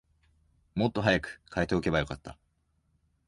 [0.73, 2.35] もっと早く替えておけばよかった